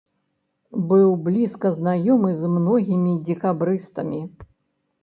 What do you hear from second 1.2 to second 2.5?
блізка знаёмы